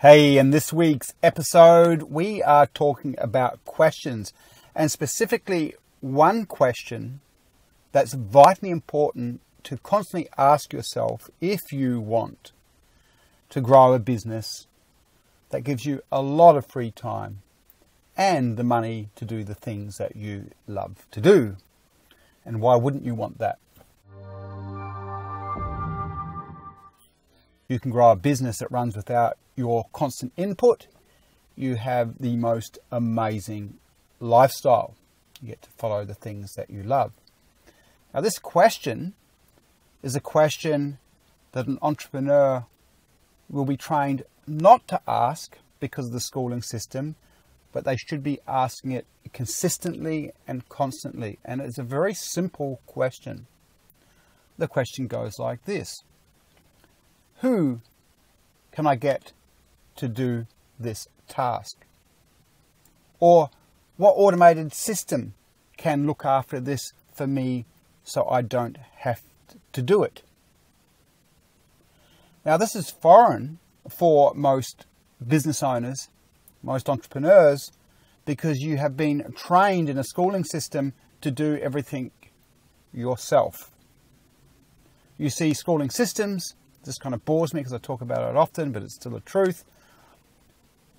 Hey, 0.00 0.38
in 0.38 0.52
this 0.52 0.72
week's 0.72 1.12
episode, 1.24 2.04
we 2.04 2.40
are 2.40 2.68
talking 2.68 3.16
about 3.18 3.64
questions 3.64 4.32
and 4.72 4.92
specifically 4.92 5.74
one 6.00 6.46
question 6.46 7.18
that's 7.90 8.14
vitally 8.14 8.70
important 8.70 9.40
to 9.64 9.76
constantly 9.78 10.28
ask 10.38 10.72
yourself 10.72 11.28
if 11.40 11.72
you 11.72 11.98
want 11.98 12.52
to 13.48 13.60
grow 13.60 13.92
a 13.92 13.98
business 13.98 14.68
that 15.50 15.64
gives 15.64 15.84
you 15.84 16.00
a 16.12 16.22
lot 16.22 16.56
of 16.56 16.64
free 16.64 16.92
time 16.92 17.42
and 18.16 18.56
the 18.56 18.62
money 18.62 19.08
to 19.16 19.24
do 19.24 19.42
the 19.42 19.56
things 19.56 19.96
that 19.96 20.14
you 20.14 20.52
love 20.68 21.08
to 21.10 21.20
do. 21.20 21.56
And 22.44 22.60
why 22.60 22.76
wouldn't 22.76 23.04
you 23.04 23.16
want 23.16 23.38
that? 23.38 23.58
You 27.68 27.78
can 27.78 27.90
grow 27.90 28.12
a 28.12 28.16
business 28.16 28.60
that 28.60 28.72
runs 28.72 28.96
without 28.96 29.36
your 29.54 29.84
constant 29.92 30.32
input. 30.38 30.86
You 31.54 31.74
have 31.74 32.18
the 32.18 32.34
most 32.36 32.78
amazing 32.90 33.74
lifestyle. 34.20 34.94
You 35.42 35.48
get 35.48 35.62
to 35.62 35.70
follow 35.76 36.06
the 36.06 36.14
things 36.14 36.54
that 36.54 36.70
you 36.70 36.82
love. 36.82 37.12
Now, 38.14 38.22
this 38.22 38.38
question 38.38 39.12
is 40.02 40.16
a 40.16 40.20
question 40.20 40.96
that 41.52 41.66
an 41.66 41.78
entrepreneur 41.82 42.64
will 43.50 43.66
be 43.66 43.76
trained 43.76 44.22
not 44.46 44.88
to 44.88 45.02
ask 45.06 45.58
because 45.78 46.06
of 46.06 46.12
the 46.12 46.20
schooling 46.20 46.62
system, 46.62 47.16
but 47.72 47.84
they 47.84 47.96
should 47.98 48.22
be 48.22 48.40
asking 48.48 48.92
it 48.92 49.06
consistently 49.34 50.32
and 50.46 50.66
constantly. 50.70 51.38
And 51.44 51.60
it's 51.60 51.76
a 51.76 51.82
very 51.82 52.14
simple 52.14 52.80
question. 52.86 53.46
The 54.56 54.68
question 54.68 55.06
goes 55.06 55.38
like 55.38 55.66
this 55.66 56.02
who 57.40 57.80
can 58.72 58.86
I 58.86 58.94
get 58.94 59.32
to 59.96 60.08
do 60.08 60.46
this 60.78 61.08
task? 61.28 61.76
Or 63.20 63.50
what 63.96 64.12
automated 64.12 64.72
system 64.72 65.34
can 65.76 66.06
look 66.06 66.24
after 66.24 66.60
this 66.60 66.92
for 67.12 67.26
me 67.26 67.64
so 68.04 68.28
I 68.28 68.42
don't 68.42 68.76
have 68.98 69.20
to 69.72 69.82
do 69.82 70.02
it? 70.02 70.22
Now, 72.44 72.56
this 72.56 72.74
is 72.74 72.90
foreign 72.90 73.58
for 73.88 74.32
most 74.34 74.86
business 75.26 75.62
owners, 75.62 76.08
most 76.62 76.88
entrepreneurs, 76.88 77.70
because 78.24 78.60
you 78.60 78.76
have 78.76 78.96
been 78.96 79.32
trained 79.36 79.88
in 79.88 79.98
a 79.98 80.04
schooling 80.04 80.44
system 80.44 80.92
to 81.20 81.30
do 81.30 81.56
everything 81.56 82.10
yourself. 82.92 83.70
You 85.16 85.30
see 85.30 85.52
schooling 85.52 85.90
systems 85.90 86.54
this 86.84 86.98
kind 86.98 87.14
of 87.14 87.24
bores 87.24 87.54
me 87.54 87.60
because 87.60 87.72
I 87.72 87.78
talk 87.78 88.00
about 88.00 88.28
it 88.28 88.36
often, 88.36 88.72
but 88.72 88.82
it's 88.82 88.94
still 88.94 89.12
the 89.12 89.20
truth. 89.20 89.64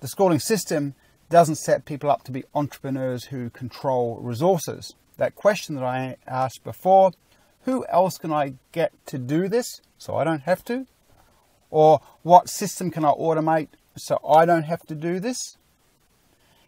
The 0.00 0.08
schooling 0.08 0.38
system 0.38 0.94
doesn't 1.28 1.56
set 1.56 1.84
people 1.84 2.10
up 2.10 2.24
to 2.24 2.32
be 2.32 2.44
entrepreneurs 2.54 3.26
who 3.26 3.50
control 3.50 4.18
resources. 4.20 4.94
That 5.16 5.34
question 5.34 5.74
that 5.76 5.84
I 5.84 6.16
asked 6.26 6.64
before 6.64 7.12
who 7.64 7.84
else 7.88 8.16
can 8.16 8.32
I 8.32 8.54
get 8.72 8.92
to 9.06 9.18
do 9.18 9.48
this 9.48 9.80
so 9.98 10.16
I 10.16 10.24
don't 10.24 10.42
have 10.42 10.64
to? 10.64 10.86
Or 11.70 12.00
what 12.22 12.48
system 12.48 12.90
can 12.90 13.04
I 13.04 13.10
automate 13.10 13.68
so 13.96 14.18
I 14.26 14.46
don't 14.46 14.64
have 14.64 14.82
to 14.86 14.94
do 14.94 15.20
this? 15.20 15.56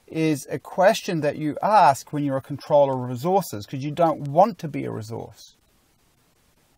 Is 0.06 0.46
a 0.50 0.58
question 0.58 1.22
that 1.22 1.36
you 1.36 1.56
ask 1.62 2.12
when 2.12 2.24
you're 2.24 2.36
a 2.36 2.42
controller 2.42 3.02
of 3.02 3.08
resources 3.08 3.64
because 3.64 3.82
you 3.82 3.90
don't 3.90 4.28
want 4.28 4.58
to 4.58 4.68
be 4.68 4.84
a 4.84 4.90
resource. 4.90 5.56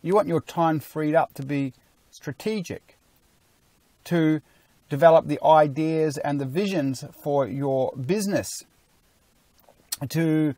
You 0.03 0.15
want 0.15 0.29
your 0.29 0.41
time 0.41 0.79
freed 0.79 1.17
up 1.17 1.35
to 1.35 1.45
be 1.45 1.73
strategic, 2.15 2.97
to 4.05 4.41
develop 4.89 5.27
the 5.27 5.43
ideas 5.45 6.19
and 6.19 6.41
the 6.41 6.45
visions 6.45 7.05
for 7.23 7.47
your 7.47 7.93
business, 7.97 8.49
to 10.09 10.55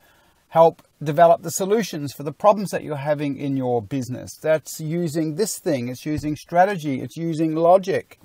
help 0.48 0.82
develop 1.02 1.42
the 1.42 1.50
solutions 1.50 2.12
for 2.12 2.22
the 2.22 2.32
problems 2.32 2.70
that 2.70 2.82
you're 2.82 2.96
having 2.96 3.36
in 3.36 3.56
your 3.56 3.82
business. 3.82 4.30
That's 4.40 4.80
using 4.80 5.36
this 5.36 5.58
thing, 5.58 5.88
it's 5.88 6.06
using 6.06 6.36
strategy, 6.36 7.00
it's 7.00 7.16
using 7.16 7.54
logic. 7.54 8.18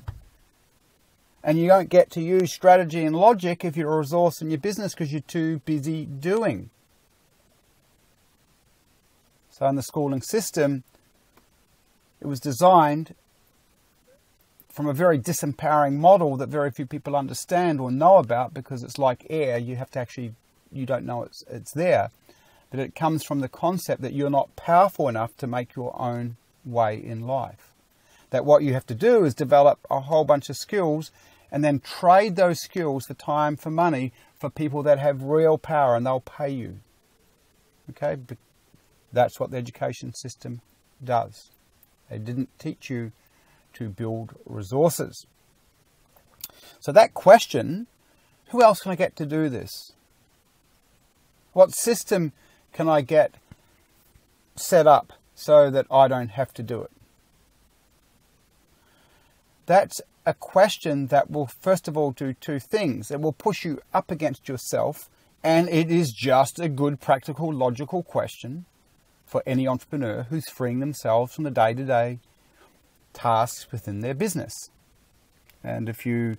And 1.44 1.58
you 1.58 1.68
don't 1.68 1.90
get 1.90 2.12
to 2.12 2.22
use 2.22 2.54
strategy 2.54 3.04
and 3.04 3.16
logic 3.16 3.66
if 3.66 3.76
you're 3.76 3.92
a 3.92 3.98
resource 3.98 4.42
in 4.42 4.52
your 4.52 4.60
business 4.60 4.94
because 4.94 5.12
you're 5.12 5.22
too 5.22 5.60
busy 5.66 6.06
doing. 6.06 6.70
So, 9.50 9.66
in 9.68 9.76
the 9.76 9.84
schooling 9.84 10.22
system, 10.22 10.84
it 12.22 12.28
was 12.28 12.40
designed 12.40 13.16
from 14.72 14.88
a 14.88 14.94
very 14.94 15.20
disempowering 15.20 15.98
model 15.98 16.38
that 16.38 16.48
very 16.48 16.72
few 16.72 16.86
people 16.86 17.16
understand 17.16 17.82
or 17.82 17.92
know 17.92 18.18
about 18.18 18.54
because 18.54 18.84
it's 18.84 18.98
like 18.98 19.26
air. 19.30 19.58
You 19.58 19.76
have 19.76 19.92
to 19.92 20.00
actually, 20.00 20.34
you 20.72 20.86
don't 20.86 21.06
know 21.06 21.24
it's, 21.24 21.44
it's 21.50 21.74
there. 21.74 22.10
But 22.70 22.80
it 22.80 22.96
comes 22.96 23.24
from 23.24 23.42
the 23.42 23.50
concept 23.50 24.02
that 24.02 24.14
you're 24.14 24.30
not 24.30 24.56
powerful 24.56 25.10
enough 25.10 25.36
to 25.38 25.48
make 25.48 25.76
your 25.76 26.00
own 26.00 26.38
way 26.64 27.04
in 27.04 27.28
life. 27.28 27.74
That 28.30 28.46
what 28.46 28.64
you 28.64 28.74
have 28.74 28.86
to 28.86 28.96
do 28.96 29.26
is 29.26 29.34
develop 29.34 29.80
a 29.90 30.00
whole 30.00 30.24
bunch 30.24 30.50
of 30.50 30.56
skills 30.56 31.12
and 31.52 31.66
then 31.66 31.82
trade 31.82 32.38
those 32.38 32.62
skills 32.62 33.08
for 33.08 33.14
time, 33.14 33.58
for 33.58 33.72
money, 33.72 34.14
for 34.40 34.50
people 34.50 34.84
that 34.84 35.00
have 35.00 35.24
real 35.24 35.58
power 35.58 35.98
and 35.98 36.06
they'll 36.06 36.22
pay 36.22 36.50
you. 36.50 36.80
Okay? 37.90 38.16
But 38.16 38.38
that's 39.12 39.38
what 39.38 39.52
the 39.52 39.58
education 39.58 40.14
system 40.14 40.62
does. 41.04 41.50
They 42.12 42.18
didn't 42.18 42.50
teach 42.60 42.90
you 42.90 43.14
to 43.74 43.88
build 43.88 44.34
resources. 44.46 45.26
So, 46.82 46.92
that 46.92 47.14
question 47.14 47.88
who 48.50 48.62
else 48.62 48.82
can 48.82 48.92
I 48.92 48.96
get 48.96 49.16
to 49.16 49.26
do 49.26 49.48
this? 49.48 49.94
What 51.54 51.74
system 51.74 52.34
can 52.74 52.90
I 52.90 53.00
get 53.00 53.36
set 54.58 54.88
up 54.88 55.14
so 55.36 55.70
that 55.70 55.86
I 55.90 56.10
don't 56.10 56.32
have 56.32 56.54
to 56.56 56.64
do 56.64 56.82
it? 56.82 56.92
That's 59.66 60.02
a 60.26 60.34
question 60.34 61.08
that 61.08 61.32
will, 61.32 61.46
first 61.46 61.88
of 61.88 61.96
all, 61.96 62.12
do 62.12 62.34
two 62.34 62.60
things. 62.60 63.10
It 63.10 63.22
will 63.22 63.32
push 63.32 63.64
you 63.64 63.80
up 63.94 64.12
against 64.12 64.50
yourself, 64.50 65.10
and 65.42 65.70
it 65.70 65.90
is 65.90 66.12
just 66.12 66.60
a 66.60 66.68
good, 66.68 67.00
practical, 67.00 67.54
logical 67.54 68.04
question 68.04 68.66
for 69.32 69.42
any 69.46 69.66
entrepreneur 69.66 70.24
who's 70.30 70.50
freeing 70.50 70.82
themselves 70.82 71.34
from 71.34 71.46
the 71.46 71.52
day 71.52 71.74
to 71.74 71.86
day 71.86 72.20
tasks 73.14 73.72
within 73.72 74.02
their 74.02 74.14
business. 74.14 74.70
And 75.64 75.88
if 75.88 76.06
you 76.06 76.36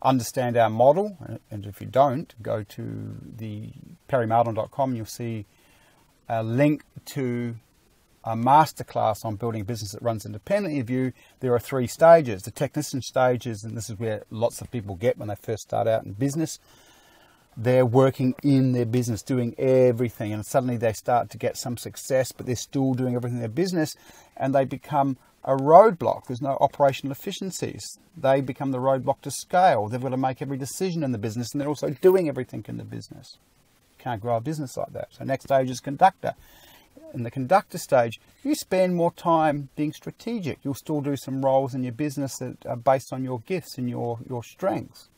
understand 0.00 0.56
our 0.56 0.70
model, 0.70 1.38
and 1.50 1.66
if 1.66 1.78
you 1.78 1.86
don't, 1.86 2.34
go 2.42 2.62
to 2.62 3.16
the 3.36 3.70
perrymardon.com, 4.08 4.94
you'll 4.94 5.04
see 5.04 5.44
a 6.26 6.42
link 6.42 6.84
to 7.04 7.56
a 8.24 8.34
masterclass 8.34 9.22
on 9.22 9.36
building 9.36 9.60
a 9.60 9.64
business 9.64 9.92
that 9.92 10.02
runs 10.02 10.24
independently 10.24 10.80
of 10.80 10.88
you. 10.88 11.12
There 11.40 11.52
are 11.52 11.60
three 11.60 11.86
stages. 11.86 12.42
The 12.42 12.50
technician 12.50 13.02
stages, 13.02 13.62
and 13.62 13.76
this 13.76 13.90
is 13.90 13.98
where 13.98 14.24
lots 14.30 14.62
of 14.62 14.70
people 14.70 14.96
get 14.96 15.18
when 15.18 15.28
they 15.28 15.34
first 15.34 15.64
start 15.64 15.86
out 15.86 16.04
in 16.04 16.14
business. 16.14 16.58
They're 17.56 17.86
working 17.86 18.34
in 18.42 18.72
their 18.72 18.84
business, 18.84 19.22
doing 19.22 19.54
everything, 19.58 20.32
and 20.32 20.44
suddenly 20.44 20.76
they 20.76 20.92
start 20.92 21.30
to 21.30 21.38
get 21.38 21.56
some 21.56 21.78
success, 21.78 22.30
but 22.30 22.44
they're 22.44 22.54
still 22.54 22.92
doing 22.92 23.14
everything 23.14 23.36
in 23.36 23.40
their 23.40 23.48
business, 23.48 23.96
and 24.36 24.54
they 24.54 24.66
become 24.66 25.16
a 25.46 25.56
roadblock. 25.56 26.26
There's 26.26 26.42
no 26.42 26.58
operational 26.60 27.12
efficiencies. 27.12 27.98
They 28.16 28.40
become 28.40 28.72
the 28.72 28.78
roadblock 28.78 29.20
to 29.22 29.30
scale. 29.30 29.88
They've 29.88 30.02
got 30.02 30.08
to 30.08 30.16
make 30.16 30.42
every 30.42 30.58
decision 30.58 31.04
in 31.04 31.12
the 31.12 31.18
business 31.18 31.52
and 31.52 31.60
they're 31.60 31.68
also 31.68 31.90
doing 31.90 32.28
everything 32.28 32.64
in 32.68 32.78
the 32.78 32.84
business. 32.84 33.38
Can't 33.98 34.20
grow 34.20 34.36
a 34.36 34.40
business 34.40 34.76
like 34.76 34.92
that. 34.92 35.08
So, 35.12 35.24
next 35.24 35.44
stage 35.44 35.70
is 35.70 35.80
conductor. 35.80 36.34
In 37.14 37.22
the 37.22 37.30
conductor 37.30 37.78
stage, 37.78 38.20
you 38.42 38.54
spend 38.54 38.96
more 38.96 39.12
time 39.12 39.68
being 39.76 39.92
strategic. 39.92 40.58
You'll 40.64 40.74
still 40.74 41.00
do 41.00 41.16
some 41.16 41.44
roles 41.44 41.74
in 41.74 41.84
your 41.84 41.92
business 41.92 42.36
that 42.38 42.66
are 42.66 42.76
based 42.76 43.12
on 43.12 43.22
your 43.22 43.40
gifts 43.40 43.78
and 43.78 43.88
your, 43.88 44.18
your 44.28 44.42
strengths. 44.42 45.08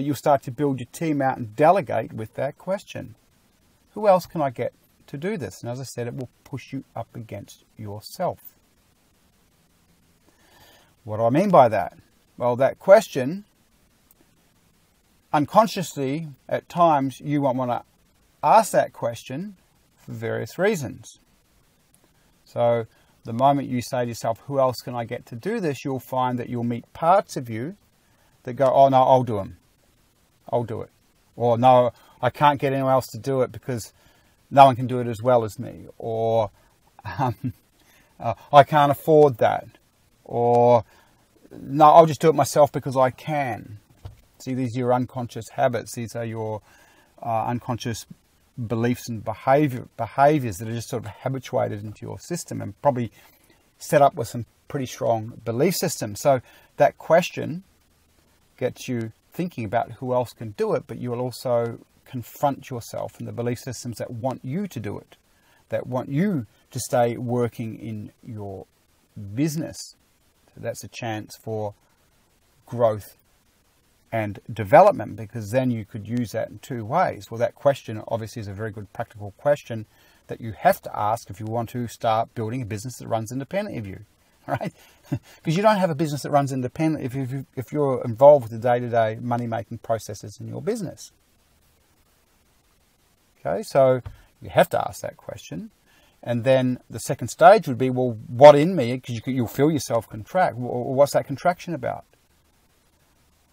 But 0.00 0.06
you'll 0.06 0.14
start 0.14 0.42
to 0.44 0.50
build 0.50 0.80
your 0.80 0.88
team 0.92 1.20
out 1.20 1.36
and 1.36 1.54
delegate 1.54 2.14
with 2.14 2.32
that 2.32 2.56
question 2.56 3.16
Who 3.92 4.08
else 4.08 4.24
can 4.24 4.40
I 4.40 4.48
get 4.48 4.72
to 5.08 5.18
do 5.18 5.36
this? 5.36 5.60
And 5.60 5.70
as 5.70 5.78
I 5.78 5.82
said, 5.82 6.06
it 6.06 6.16
will 6.16 6.30
push 6.42 6.72
you 6.72 6.84
up 6.96 7.14
against 7.14 7.66
yourself. 7.76 8.38
What 11.04 11.18
do 11.18 11.24
I 11.24 11.28
mean 11.28 11.50
by 11.50 11.68
that? 11.68 11.98
Well, 12.38 12.56
that 12.56 12.78
question, 12.78 13.44
unconsciously, 15.34 16.28
at 16.48 16.70
times, 16.70 17.20
you 17.20 17.42
won't 17.42 17.58
want 17.58 17.70
to 17.70 17.82
ask 18.42 18.72
that 18.72 18.94
question 18.94 19.56
for 19.98 20.12
various 20.12 20.58
reasons. 20.58 21.18
So, 22.46 22.86
the 23.24 23.34
moment 23.34 23.68
you 23.68 23.82
say 23.82 24.04
to 24.04 24.08
yourself, 24.08 24.40
Who 24.46 24.60
else 24.60 24.80
can 24.80 24.94
I 24.94 25.04
get 25.04 25.26
to 25.26 25.36
do 25.36 25.60
this? 25.60 25.84
you'll 25.84 26.00
find 26.00 26.38
that 26.38 26.48
you'll 26.48 26.64
meet 26.64 26.90
parts 26.94 27.36
of 27.36 27.50
you 27.50 27.76
that 28.44 28.54
go, 28.54 28.72
Oh, 28.72 28.88
no, 28.88 29.02
I'll 29.02 29.24
do 29.24 29.36
them. 29.36 29.58
I'll 30.50 30.64
do 30.64 30.82
it. 30.82 30.90
Or, 31.36 31.56
No, 31.58 31.92
I 32.20 32.30
can't 32.30 32.60
get 32.60 32.72
anyone 32.72 32.92
else 32.92 33.06
to 33.08 33.18
do 33.18 33.42
it 33.42 33.52
because 33.52 33.92
no 34.50 34.66
one 34.66 34.76
can 34.76 34.86
do 34.86 34.98
it 34.98 35.06
as 35.06 35.22
well 35.22 35.44
as 35.44 35.58
me. 35.58 35.86
Or, 35.98 36.50
um, 37.18 37.52
uh, 38.20 38.34
I 38.52 38.64
can't 38.64 38.90
afford 38.90 39.38
that 39.38 39.66
or 40.30 40.84
no, 41.50 41.86
I'll 41.86 42.06
just 42.06 42.20
do 42.20 42.28
it 42.28 42.34
myself 42.34 42.70
because 42.70 42.96
I 42.96 43.10
can. 43.10 43.80
See, 44.38 44.54
these 44.54 44.76
are 44.76 44.78
your 44.78 44.94
unconscious 44.94 45.50
habits. 45.50 45.94
These 45.94 46.14
are 46.14 46.24
your 46.24 46.62
uh, 47.20 47.46
unconscious 47.46 48.06
beliefs 48.68 49.08
and 49.08 49.24
behavior 49.24 49.88
behaviors 49.96 50.56
that 50.58 50.68
are 50.68 50.72
just 50.72 50.88
sort 50.88 51.04
of 51.04 51.10
habituated 51.22 51.82
into 51.82 52.02
your 52.02 52.18
system 52.18 52.60
and 52.60 52.80
probably 52.80 53.10
set 53.78 54.02
up 54.02 54.14
with 54.14 54.28
some 54.28 54.46
pretty 54.68 54.86
strong 54.86 55.40
belief 55.44 55.74
systems. 55.74 56.20
So 56.20 56.40
that 56.76 56.96
question 56.96 57.64
gets 58.56 58.86
you 58.88 59.12
thinking 59.32 59.64
about 59.64 59.92
who 59.92 60.12
else 60.12 60.32
can 60.32 60.50
do 60.52 60.74
it, 60.74 60.84
but 60.86 60.98
you 60.98 61.10
will 61.10 61.20
also 61.20 61.78
confront 62.04 62.70
yourself 62.70 63.18
and 63.18 63.28
the 63.28 63.32
belief 63.32 63.58
systems 63.58 63.98
that 63.98 64.10
want 64.10 64.44
you 64.44 64.66
to 64.66 64.80
do 64.80 64.98
it, 64.98 65.16
that 65.68 65.86
want 65.86 66.08
you 66.08 66.46
to 66.70 66.80
stay 66.80 67.16
working 67.16 67.78
in 67.78 68.12
your 68.22 68.66
business. 69.34 69.94
So 70.54 70.60
that's 70.60 70.82
a 70.82 70.88
chance 70.88 71.36
for 71.42 71.74
growth 72.66 73.16
and 74.12 74.40
development 74.52 75.16
because 75.16 75.50
then 75.50 75.70
you 75.70 75.84
could 75.84 76.08
use 76.08 76.32
that 76.32 76.48
in 76.48 76.58
two 76.58 76.84
ways. 76.84 77.30
Well, 77.30 77.38
that 77.38 77.54
question 77.54 78.02
obviously 78.08 78.40
is 78.40 78.48
a 78.48 78.52
very 78.52 78.72
good 78.72 78.92
practical 78.92 79.32
question 79.38 79.86
that 80.26 80.40
you 80.40 80.52
have 80.52 80.80
to 80.82 80.98
ask 80.98 81.30
if 81.30 81.40
you 81.40 81.46
want 81.46 81.68
to 81.70 81.86
start 81.88 82.34
building 82.34 82.62
a 82.62 82.66
business 82.66 82.96
that 82.98 83.08
runs 83.08 83.32
independently 83.32 83.78
of 83.78 83.86
you, 83.86 84.00
right? 84.50 84.72
because 85.10 85.56
you 85.56 85.62
don't 85.62 85.78
have 85.78 85.90
a 85.90 85.94
business 85.94 86.22
that 86.22 86.30
runs 86.30 86.52
independently 86.52 87.06
if, 87.06 87.14
you, 87.14 87.46
if 87.56 87.72
you're 87.72 88.02
involved 88.04 88.50
with 88.50 88.52
the 88.52 88.68
day-to-day 88.68 89.18
money-making 89.20 89.78
processes 89.78 90.38
in 90.40 90.48
your 90.48 90.62
business. 90.62 91.12
Okay, 93.40 93.62
so 93.62 94.02
you 94.42 94.50
have 94.50 94.68
to 94.70 94.88
ask 94.88 95.00
that 95.02 95.16
question. 95.16 95.70
And 96.22 96.44
then 96.44 96.80
the 96.90 96.98
second 96.98 97.28
stage 97.28 97.66
would 97.66 97.78
be, 97.78 97.88
well, 97.88 98.18
what 98.28 98.54
in 98.54 98.76
me? 98.76 98.96
Because 98.96 99.22
you, 99.26 99.42
will 99.42 99.48
feel 99.48 99.70
yourself 99.70 100.08
contract. 100.08 100.56
Well, 100.56 100.84
what's 100.84 101.14
that 101.14 101.26
contraction 101.26 101.72
about? 101.72 102.04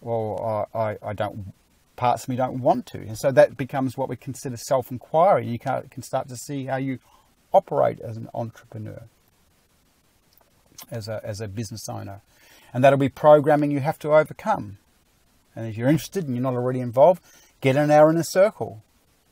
Well, 0.00 0.68
I, 0.74 0.96
I, 1.02 1.12
don't, 1.14 1.54
parts 1.96 2.24
of 2.24 2.28
me 2.28 2.36
don't 2.36 2.60
want 2.60 2.86
to. 2.86 2.98
And 2.98 3.18
so 3.18 3.32
that 3.32 3.56
becomes 3.56 3.96
what 3.96 4.08
we 4.08 4.16
consider 4.16 4.56
self 4.56 4.90
inquiry. 4.90 5.48
You 5.48 5.58
can 5.58 6.02
start 6.02 6.28
to 6.28 6.36
see 6.36 6.66
how 6.66 6.76
you 6.76 6.98
operate 7.52 8.00
as 8.00 8.16
an 8.16 8.28
entrepreneur, 8.34 9.04
as 10.90 11.08
a, 11.08 11.20
as 11.24 11.40
a 11.40 11.48
business 11.48 11.88
owner. 11.88 12.20
And 12.72 12.84
that'll 12.84 12.98
be 12.98 13.08
programming 13.08 13.70
you 13.70 13.80
have 13.80 13.98
to 14.00 14.14
overcome. 14.14 14.78
And 15.56 15.66
if 15.66 15.76
you're 15.76 15.88
interested 15.88 16.24
and 16.24 16.34
you're 16.34 16.42
not 16.42 16.54
already 16.54 16.80
involved, 16.80 17.22
get 17.60 17.76
an 17.76 17.90
hour 17.90 18.10
in 18.10 18.16
a 18.16 18.24
circle. 18.24 18.82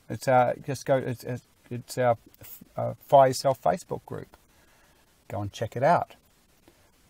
It's 0.08 0.26
our, 0.26 0.54
just 0.66 0.86
go, 0.86 0.96
it's, 0.96 1.24
it's 1.70 1.98
our 1.98 2.16
uh, 2.76 2.94
Fire 3.06 3.28
Yourself 3.28 3.60
Facebook 3.60 4.04
group. 4.06 4.36
Go 5.28 5.40
and 5.40 5.52
check 5.52 5.76
it 5.76 5.82
out. 5.82 6.14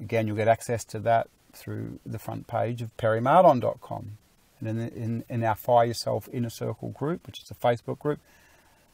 Again, 0.01 0.27
you'll 0.27 0.37
get 0.37 0.49
access 0.49 0.85
to 0.87 0.99
that 1.01 1.29
through 1.53 1.99
the 2.05 2.19
front 2.19 2.47
page 2.47 2.83
of 2.83 2.95
perrymardon.com. 2.97 4.19
And 4.61 4.69
in, 4.69 4.89
in, 4.89 5.25
in 5.29 5.45
our 5.45 5.55
Fire 5.55 5.87
Yourself 5.87 6.29
Inner 6.33 6.51
Circle 6.51 6.91
group, 6.91 7.27
which 7.27 7.43
is 7.43 7.51
a 7.51 7.55
Facebook 7.55 7.99
group, 7.99 8.21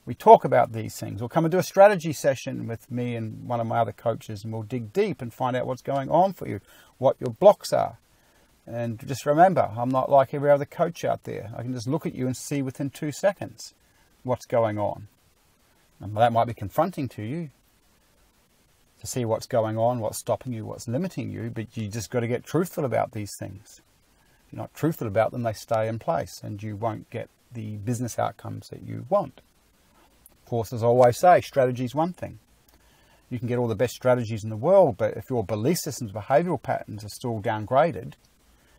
we 0.04 0.14
talk 0.14 0.44
about 0.44 0.72
these 0.72 0.96
things. 0.98 1.20
We'll 1.20 1.28
come 1.28 1.44
and 1.44 1.52
do 1.52 1.58
a 1.58 1.62
strategy 1.62 2.12
session 2.12 2.66
with 2.66 2.90
me 2.90 3.14
and 3.14 3.46
one 3.46 3.60
of 3.60 3.66
my 3.66 3.78
other 3.78 3.92
coaches, 3.92 4.42
and 4.42 4.52
we'll 4.52 4.62
dig 4.62 4.92
deep 4.92 5.22
and 5.22 5.32
find 5.32 5.56
out 5.56 5.66
what's 5.66 5.82
going 5.82 6.10
on 6.10 6.32
for 6.32 6.48
you, 6.48 6.60
what 6.98 7.16
your 7.20 7.30
blocks 7.30 7.72
are. 7.72 7.98
And 8.66 9.04
just 9.06 9.26
remember, 9.26 9.70
I'm 9.76 9.88
not 9.88 10.10
like 10.10 10.34
every 10.34 10.50
other 10.50 10.64
coach 10.64 11.04
out 11.04 11.24
there. 11.24 11.50
I 11.56 11.62
can 11.62 11.72
just 11.72 11.86
look 11.86 12.06
at 12.06 12.14
you 12.14 12.26
and 12.26 12.36
see 12.36 12.62
within 12.62 12.90
two 12.90 13.12
seconds 13.12 13.74
what's 14.22 14.46
going 14.46 14.78
on. 14.78 15.08
And 16.00 16.16
that 16.16 16.32
might 16.32 16.46
be 16.46 16.54
confronting 16.54 17.08
to 17.10 17.22
you 17.22 17.50
to 19.00 19.06
see 19.06 19.24
what's 19.24 19.46
going 19.46 19.76
on, 19.76 19.98
what's 19.98 20.18
stopping 20.18 20.52
you, 20.52 20.64
what's 20.64 20.86
limiting 20.86 21.30
you, 21.30 21.50
but 21.52 21.76
you 21.76 21.88
just 21.88 22.10
got 22.10 22.20
to 22.20 22.28
get 22.28 22.44
truthful 22.44 22.84
about 22.84 23.12
these 23.12 23.36
things. 23.36 23.80
If 24.46 24.52
you're 24.52 24.62
not 24.62 24.74
truthful 24.74 25.08
about 25.08 25.32
them, 25.32 25.42
they 25.42 25.52
stay 25.52 25.88
in 25.88 25.98
place 25.98 26.40
and 26.42 26.62
you 26.62 26.76
won't 26.76 27.10
get 27.10 27.28
the 27.52 27.76
business 27.78 28.18
outcomes 28.18 28.68
that 28.68 28.82
you 28.82 29.06
want. 29.08 29.40
Course, 30.52 30.74
as 30.74 30.82
I 30.82 30.86
always 30.86 31.16
say, 31.16 31.40
strategy 31.40 31.86
is 31.86 31.94
one 31.94 32.12
thing. 32.12 32.38
You 33.30 33.38
can 33.38 33.48
get 33.48 33.56
all 33.56 33.68
the 33.68 33.74
best 33.74 33.94
strategies 33.94 34.44
in 34.44 34.50
the 34.50 34.56
world, 34.56 34.98
but 34.98 35.16
if 35.16 35.30
your 35.30 35.42
belief 35.42 35.78
systems, 35.78 36.12
behavioral 36.12 36.62
patterns 36.62 37.02
are 37.02 37.08
still 37.08 37.40
downgraded, 37.40 38.12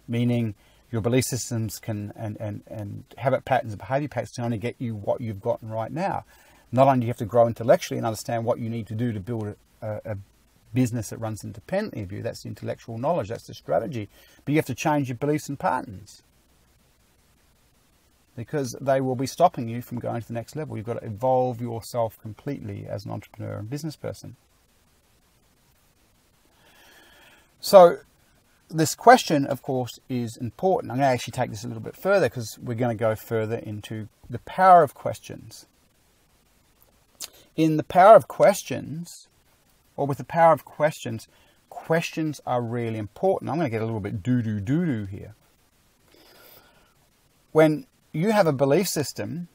meaning 0.07 0.53
your 0.91 1.01
belief 1.01 1.23
systems 1.23 1.79
can 1.79 2.13
and, 2.15 2.37
and, 2.39 2.61
and 2.67 3.05
habit 3.17 3.43
patterns 3.43 3.73
and 3.73 3.79
behavior 3.79 4.07
patterns 4.07 4.33
can 4.35 4.45
only 4.45 4.59
get 4.59 4.75
you 4.77 4.93
what 4.93 5.19
you've 5.19 5.41
gotten 5.41 5.67
right 5.67 5.91
now 5.91 6.25
not 6.71 6.87
only 6.87 6.99
do 6.99 7.05
you 7.07 7.09
have 7.09 7.17
to 7.17 7.25
grow 7.25 7.47
intellectually 7.47 7.97
and 7.97 8.05
understand 8.05 8.45
what 8.45 8.59
you 8.59 8.69
need 8.69 8.85
to 8.85 8.93
do 8.93 9.11
to 9.11 9.19
build 9.19 9.55
a, 9.81 9.99
a 10.05 10.17
business 10.75 11.09
that 11.09 11.17
runs 11.17 11.43
independently 11.43 12.03
of 12.03 12.11
you, 12.11 12.21
that's 12.21 12.43
the 12.43 12.49
intellectual 12.49 12.99
knowledge, 12.99 13.29
that's 13.29 13.47
the 13.47 13.53
strategy, 13.55 14.09
but 14.45 14.51
you 14.51 14.59
have 14.59 14.65
to 14.67 14.75
change 14.75 15.09
your 15.09 15.17
beliefs 15.17 15.49
and 15.49 15.57
patterns 15.57 16.21
because 18.35 18.75
they 18.81 19.01
will 19.01 19.15
be 19.15 19.27
stopping 19.27 19.67
you 19.67 19.81
from 19.81 19.99
going 19.99 20.21
to 20.21 20.27
the 20.27 20.33
next 20.33 20.55
level. 20.55 20.75
You've 20.75 20.85
got 20.85 20.99
to 20.99 21.05
evolve 21.05 21.61
yourself 21.61 22.19
completely 22.19 22.85
as 22.87 23.05
an 23.05 23.11
entrepreneur 23.11 23.57
and 23.57 23.69
business 23.69 23.95
person. 23.95 24.35
So, 27.59 27.97
this 28.69 28.95
question, 28.95 29.45
of 29.45 29.61
course, 29.61 29.99
is 30.09 30.35
important. 30.35 30.91
I'm 30.91 30.97
going 30.97 31.07
to 31.07 31.13
actually 31.13 31.33
take 31.33 31.51
this 31.51 31.63
a 31.63 31.67
little 31.67 31.83
bit 31.83 31.95
further 31.95 32.27
because 32.27 32.57
we're 32.59 32.73
going 32.73 32.97
to 32.97 32.99
go 32.99 33.15
further 33.15 33.57
into 33.57 34.09
the 34.29 34.39
power 34.39 34.83
of 34.83 34.93
questions 34.93 35.67
in 37.55 37.77
the 37.77 37.83
power 37.83 38.15
of 38.15 38.27
questions, 38.27 39.27
or 39.95 40.07
with 40.07 40.17
the 40.17 40.23
power 40.23 40.53
of 40.53 40.65
questions, 40.65 41.27
questions 41.69 42.41
are 42.45 42.61
really 42.61 42.97
important. 42.97 43.49
I'm 43.49 43.57
going 43.57 43.67
to 43.67 43.71
get 43.71 43.81
a 43.81 43.85
little 43.85 43.99
bit 43.99 44.23
doo 44.23 44.41
doo 44.41 44.59
doo 44.59 44.85
doo 44.85 45.05
here. 45.05 45.35
When 47.51 47.85
you 48.13 48.31
have 48.31 48.47
a 48.47 48.53
belief 48.53 48.87
system, 48.87 49.47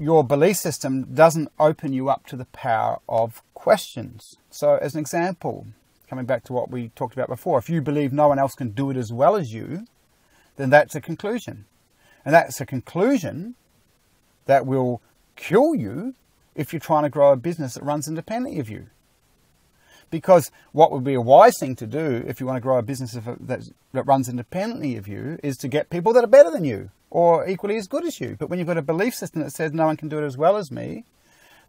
your 0.00 0.24
belief 0.24 0.56
system 0.56 1.14
doesn't 1.14 1.52
open 1.60 1.92
you 1.92 2.08
up 2.08 2.26
to 2.26 2.36
the 2.36 2.46
power 2.46 2.98
of 3.08 3.42
questions. 3.52 4.36
So, 4.50 4.76
as 4.76 4.94
an 4.94 5.00
example, 5.00 5.66
coming 6.08 6.24
back 6.24 6.44
to 6.44 6.52
what 6.52 6.70
we 6.70 6.88
talked 6.96 7.14
about 7.14 7.28
before, 7.28 7.58
if 7.58 7.68
you 7.68 7.82
believe 7.82 8.12
no 8.12 8.28
one 8.28 8.38
else 8.38 8.54
can 8.54 8.70
do 8.70 8.90
it 8.90 8.96
as 8.96 9.12
well 9.12 9.36
as 9.36 9.52
you, 9.52 9.86
then 10.56 10.70
that's 10.70 10.94
a 10.94 11.00
conclusion. 11.00 11.66
And 12.24 12.34
that's 12.34 12.60
a 12.60 12.66
conclusion 12.66 13.54
that 14.46 14.66
will 14.66 15.02
kill 15.36 15.74
you 15.74 16.14
if 16.54 16.72
you're 16.72 16.80
trying 16.80 17.02
to 17.02 17.10
grow 17.10 17.32
a 17.32 17.36
business 17.36 17.74
that 17.74 17.82
runs 17.82 18.08
independently 18.08 18.58
of 18.60 18.70
you. 18.70 18.86
Because 20.10 20.50
what 20.72 20.92
would 20.92 21.04
be 21.04 21.14
a 21.14 21.20
wise 21.20 21.54
thing 21.58 21.76
to 21.76 21.86
do 21.86 22.24
if 22.26 22.40
you 22.40 22.46
want 22.46 22.56
to 22.56 22.60
grow 22.60 22.78
a 22.78 22.82
business 22.82 23.12
that, 23.12 23.70
runs 23.92 24.28
independently 24.28 24.96
of 24.96 25.08
you 25.08 25.38
is 25.42 25.56
to 25.58 25.68
get 25.68 25.90
people 25.90 26.12
that 26.12 26.24
are 26.24 26.28
better 26.28 26.50
than 26.50 26.64
you 26.64 26.90
or 27.10 27.46
equally 27.48 27.76
as 27.76 27.86
good 27.86 28.04
as 28.04 28.20
you. 28.20 28.36
But 28.38 28.50
when 28.50 28.58
you've 28.58 28.68
got 28.68 28.76
a 28.76 28.82
belief 28.82 29.14
system 29.14 29.42
that 29.42 29.52
says 29.52 29.72
no 29.72 29.86
one 29.86 29.96
can 29.96 30.08
do 30.08 30.18
it 30.18 30.26
as 30.26 30.36
well 30.36 30.56
as 30.56 30.70
me, 30.70 31.04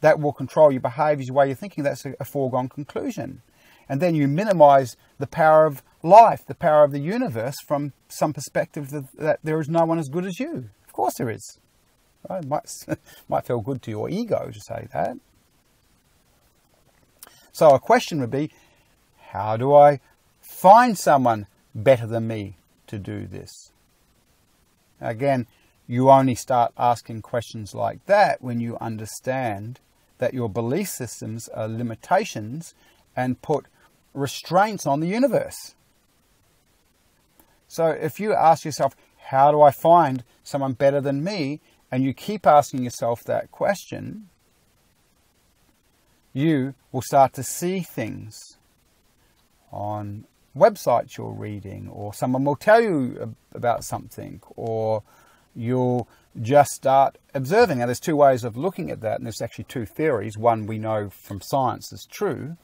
that 0.02 0.20
will 0.20 0.34
control 0.34 0.72
your 0.72 0.82
behaviors, 0.82 1.28
your 1.28 1.36
way 1.36 1.48
you're 1.48 1.56
thinking. 1.56 1.84
That's 1.84 2.06
a, 2.06 2.16
a 2.20 2.26
foregone 2.26 2.70
conclusion. 2.70 3.42
And 3.88 4.02
then 4.02 4.16
you 4.16 4.28
minimize 4.28 4.98
the 5.20 5.28
power 5.28 5.66
of 5.66 5.84
life, 6.02 6.46
the 6.46 6.56
power 6.56 6.84
of 6.84 6.92
the 6.92 7.00
universe 7.00 7.56
from 7.68 7.94
some 8.08 8.34
perspective 8.34 8.90
that, 8.90 9.06
that 9.18 9.40
there 9.44 9.60
is 9.60 9.70
no 9.70 9.86
one 9.86 10.00
as 10.00 10.10
good 10.10 10.26
as 10.26 10.40
you. 10.40 10.70
Of 10.88 10.94
course 10.94 11.14
there 11.18 11.30
is. 11.30 11.60
Right? 12.30 12.44
It 12.44 12.48
might, 12.48 12.66
might 13.30 13.46
feel 13.46 13.62
good 13.62 13.82
to 13.84 13.92
your 13.92 14.10
ego 14.10 14.50
to 14.52 14.60
say 14.60 14.88
that. 14.94 15.18
So 17.56 17.70
a 17.70 17.80
question 17.80 18.20
would 18.20 18.32
be, 18.32 18.52
how 19.32 19.56
do 19.56 19.74
I 19.74 20.02
find 20.42 20.98
someone 20.98 21.48
better 21.74 22.06
than 22.06 22.28
me 22.28 22.58
to 22.88 23.00
do 23.00 23.26
this? 23.26 23.72
Again, 25.00 25.48
you 25.88 26.10
only 26.10 26.36
start 26.36 26.74
asking 26.78 27.22
questions 27.22 27.74
like 27.74 28.06
that 28.08 28.42
when 28.42 28.60
you 28.60 28.78
understand 28.82 29.80
that 30.18 30.34
your 30.34 30.50
belief 30.50 30.90
systems 30.90 31.48
are 31.48 31.70
limitations 31.70 32.74
and 33.16 33.42
put 33.42 33.68
restraints 34.14 34.86
on 34.86 35.00
the 35.00 35.08
universe. 35.08 35.76
So 37.70 37.88
if 37.88 38.20
you 38.20 38.34
ask 38.34 38.66
yourself, 38.66 38.98
how 39.30 39.54
do 39.54 39.62
I 39.62 39.72
find 39.72 40.26
someone 40.44 40.74
better 40.74 41.00
than 41.00 41.24
me? 41.24 41.62
and 41.92 42.04
you 42.04 42.14
keep 42.14 42.46
asking 42.46 42.84
yourself 42.84 43.24
that 43.24 43.52
question, 43.52 44.28
you 46.36 46.76
will 46.92 47.02
start 47.02 47.32
to 47.32 47.42
see 47.42 47.80
things 47.80 48.58
on 49.72 50.26
websites 50.56 51.16
you're 51.18 51.32
reading, 51.32 51.88
or 51.90 52.14
someone 52.14 52.44
will 52.44 52.58
tell 52.58 52.82
you 52.82 53.36
about 53.54 53.86
something, 53.86 54.42
or 54.58 55.02
you'll 55.56 56.10
just 56.42 56.72
start 56.74 57.18
observing. 57.34 57.80
Now, 57.80 57.86
there's 57.86 58.02
two 58.02 58.18
ways 58.18 58.44
of 58.44 58.58
looking 58.58 58.92
at 58.92 59.00
that, 59.00 59.16
and 59.18 59.26
there's 59.26 59.42
actually 59.42 59.64
two 59.64 59.86
theories. 59.86 60.38
One 60.38 60.68
we 60.68 60.78
know 60.78 61.10
from 61.10 61.40
science 61.40 61.94
is 61.94 62.06
true, 62.06 62.58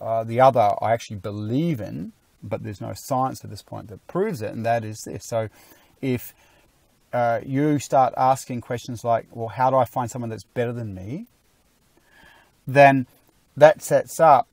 uh, 0.00 0.24
the 0.24 0.40
other 0.40 0.72
I 0.82 0.92
actually 0.92 1.18
believe 1.18 1.80
in, 1.80 2.12
but 2.42 2.64
there's 2.64 2.80
no 2.80 2.94
science 2.94 3.44
at 3.44 3.50
this 3.50 3.62
point 3.62 3.88
that 3.88 4.04
proves 4.08 4.42
it, 4.42 4.52
and 4.52 4.66
that 4.66 4.84
is 4.84 5.00
this. 5.06 5.24
So, 5.24 5.48
if 6.02 6.34
uh, 7.12 7.42
you 7.46 7.78
start 7.78 8.12
asking 8.16 8.60
questions 8.60 9.04
like, 9.04 9.28
well, 9.30 9.48
how 9.48 9.70
do 9.70 9.76
I 9.76 9.84
find 9.84 10.10
someone 10.10 10.30
that's 10.30 10.42
better 10.42 10.72
than 10.72 10.96
me? 10.96 11.28
Then 12.66 13.06
that 13.56 13.82
sets 13.82 14.18
up 14.18 14.48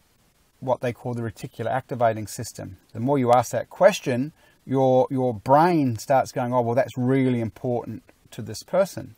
what 0.59 0.81
they 0.81 0.93
call 0.93 1.13
the 1.13 1.21
reticular 1.21 1.71
activating 1.71 2.27
system. 2.27 2.77
The 2.93 2.99
more 2.99 3.17
you 3.17 3.31
ask 3.31 3.51
that 3.51 3.69
question, 3.69 4.31
your 4.65 5.07
your 5.09 5.33
brain 5.33 5.97
starts 5.97 6.31
going, 6.31 6.53
oh 6.53 6.61
well, 6.61 6.75
that's 6.75 6.97
really 6.97 7.41
important 7.41 8.03
to 8.31 8.41
this 8.41 8.63
person, 8.63 9.15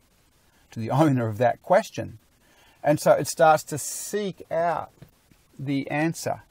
to 0.71 0.79
the 0.79 0.89
owner 1.03 1.27
of 1.27 1.37
that 1.37 1.61
question, 1.61 2.19
and 2.83 2.99
so 2.99 3.11
it 3.11 3.27
starts 3.27 3.63
to 3.65 3.77
seek 3.77 4.41
out 4.49 4.91
the 5.59 5.89
answer. 5.89 6.43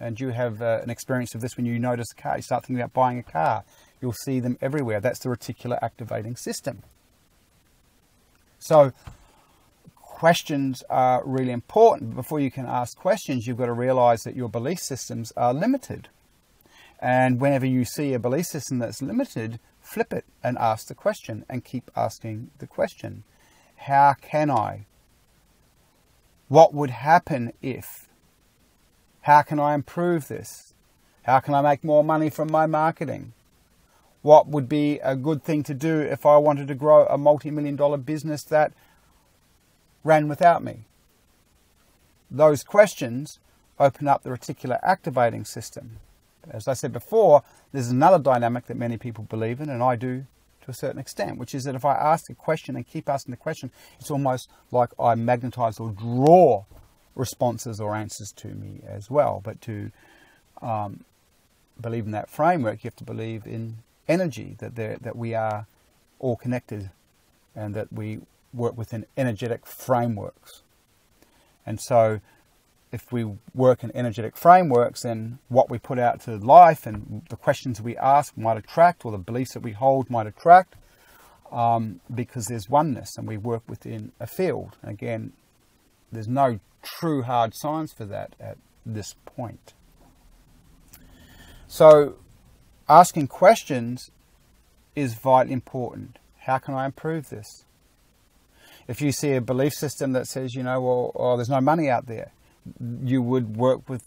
And 0.00 0.20
you 0.20 0.28
have 0.28 0.62
uh, 0.62 0.78
an 0.82 0.90
experience 0.90 1.34
of 1.34 1.40
this 1.40 1.56
when 1.56 1.66
you 1.66 1.76
notice 1.76 2.06
a 2.16 2.22
car. 2.22 2.36
You 2.36 2.42
start 2.42 2.64
thinking 2.64 2.80
about 2.80 2.92
buying 2.92 3.18
a 3.18 3.22
car. 3.24 3.64
You'll 4.00 4.12
see 4.12 4.38
them 4.38 4.56
everywhere. 4.60 5.00
That's 5.00 5.18
the 5.18 5.28
reticular 5.28 5.76
activating 5.82 6.36
system. 6.36 6.84
So 8.60 8.92
questions 10.18 10.82
are 10.90 11.22
really 11.24 11.52
important. 11.52 12.16
Before 12.16 12.40
you 12.40 12.50
can 12.50 12.66
ask 12.66 12.98
questions, 12.98 13.46
you've 13.46 13.56
got 13.56 13.66
to 13.66 13.72
realize 13.72 14.24
that 14.24 14.34
your 14.34 14.48
belief 14.48 14.80
systems 14.80 15.32
are 15.36 15.54
limited. 15.54 16.08
And 16.98 17.40
whenever 17.40 17.66
you 17.66 17.84
see 17.84 18.12
a 18.12 18.18
belief 18.18 18.46
system 18.46 18.80
that's 18.80 19.00
limited, 19.00 19.60
flip 19.80 20.12
it 20.12 20.24
and 20.42 20.58
ask 20.58 20.88
the 20.88 20.96
question 20.96 21.44
and 21.48 21.64
keep 21.64 21.88
asking 21.94 22.50
the 22.58 22.66
question. 22.66 23.22
How 23.76 24.16
can 24.20 24.50
I? 24.50 24.86
What 26.48 26.74
would 26.74 26.90
happen 26.90 27.52
if? 27.62 28.08
How 29.20 29.42
can 29.42 29.60
I 29.60 29.74
improve 29.74 30.26
this? 30.26 30.74
How 31.22 31.38
can 31.38 31.54
I 31.54 31.60
make 31.60 31.84
more 31.84 32.02
money 32.02 32.28
from 32.28 32.50
my 32.50 32.66
marketing? 32.66 33.34
What 34.22 34.48
would 34.48 34.68
be 34.68 34.98
a 34.98 35.14
good 35.14 35.44
thing 35.44 35.62
to 35.62 35.74
do 35.74 36.00
if 36.00 36.26
I 36.26 36.38
wanted 36.38 36.66
to 36.66 36.74
grow 36.74 37.06
a 37.06 37.16
multi 37.16 37.52
million 37.52 37.76
dollar 37.76 37.98
business 37.98 38.42
that 38.44 38.72
ran 40.04 40.28
without 40.28 40.62
me? 40.62 40.84
Those 42.30 42.62
questions 42.62 43.38
open 43.78 44.08
up 44.08 44.22
the 44.22 44.30
reticular 44.30 44.78
activating 44.82 45.44
system 45.44 45.98
as 46.50 46.68
I 46.68 46.74
said 46.74 46.92
before, 46.92 47.42
there's 47.72 47.88
another 47.88 48.18
dynamic 48.18 48.66
that 48.66 48.76
many 48.76 48.96
people 48.96 49.24
believe 49.24 49.60
in, 49.60 49.68
and 49.68 49.82
I 49.82 49.96
do 49.96 50.26
to 50.62 50.70
a 50.70 50.74
certain 50.74 50.98
extent, 50.98 51.38
which 51.38 51.54
is 51.54 51.64
that 51.64 51.74
if 51.74 51.84
I 51.84 51.94
ask 51.94 52.30
a 52.30 52.34
question 52.34 52.76
and 52.76 52.86
keep 52.86 53.08
asking 53.08 53.32
the 53.32 53.36
question, 53.36 53.70
it's 53.98 54.10
almost 54.10 54.50
like 54.70 54.90
I 54.98 55.14
magnetize 55.14 55.78
or 55.78 55.90
draw 55.90 56.64
responses 57.14 57.80
or 57.80 57.94
answers 57.94 58.32
to 58.32 58.48
me 58.48 58.80
as 58.86 59.10
well. 59.10 59.40
But 59.42 59.60
to 59.62 59.90
um, 60.62 61.04
believe 61.80 62.06
in 62.06 62.12
that 62.12 62.30
framework, 62.30 62.84
you 62.84 62.88
have 62.88 62.96
to 62.96 63.04
believe 63.04 63.46
in 63.46 63.78
energy, 64.06 64.56
that, 64.58 64.74
that 64.76 65.16
we 65.16 65.34
are 65.34 65.66
all 66.18 66.36
connected 66.36 66.90
and 67.54 67.74
that 67.74 67.92
we 67.92 68.20
work 68.52 68.76
within 68.76 69.06
energetic 69.16 69.66
frameworks. 69.66 70.62
And 71.66 71.80
so 71.80 72.20
if 72.90 73.12
we 73.12 73.24
work 73.54 73.84
in 73.84 73.94
energetic 73.94 74.36
frameworks, 74.36 75.02
then 75.02 75.38
what 75.48 75.68
we 75.68 75.78
put 75.78 75.98
out 75.98 76.20
to 76.22 76.36
life 76.36 76.86
and 76.86 77.22
the 77.28 77.36
questions 77.36 77.80
we 77.80 77.96
ask 77.96 78.36
might 78.36 78.56
attract, 78.56 79.04
or 79.04 79.12
the 79.12 79.18
beliefs 79.18 79.52
that 79.54 79.60
we 79.60 79.72
hold 79.72 80.08
might 80.08 80.26
attract, 80.26 80.76
um, 81.52 82.00
because 82.14 82.46
there's 82.46 82.68
oneness 82.68 83.16
and 83.16 83.26
we 83.26 83.36
work 83.36 83.62
within 83.68 84.12
a 84.18 84.26
field. 84.26 84.76
Again, 84.82 85.32
there's 86.10 86.28
no 86.28 86.60
true 86.82 87.22
hard 87.22 87.52
science 87.54 87.92
for 87.92 88.04
that 88.06 88.34
at 88.40 88.56
this 88.86 89.14
point. 89.26 89.74
So, 91.66 92.16
asking 92.88 93.26
questions 93.26 94.10
is 94.96 95.14
vitally 95.14 95.52
important. 95.52 96.18
How 96.40 96.58
can 96.58 96.74
I 96.74 96.86
improve 96.86 97.28
this? 97.28 97.66
If 98.88 99.02
you 99.02 99.12
see 99.12 99.34
a 99.34 99.40
belief 99.40 99.74
system 99.74 100.12
that 100.12 100.26
says, 100.26 100.54
you 100.54 100.62
know, 100.62 100.80
well, 100.80 101.12
oh, 101.14 101.36
there's 101.36 101.50
no 101.50 101.60
money 101.60 101.88
out 101.88 102.06
there, 102.06 102.32
you 103.04 103.22
would 103.22 103.56
work 103.56 103.88
with 103.88 104.02